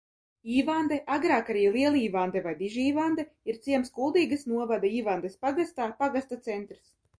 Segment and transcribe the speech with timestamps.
[0.59, 6.87] Īvande, agrāk arī Lielīvande vai Dižīvande, ir ciems Kuldīgas novada Īvandes pagastā, pagasta centrs.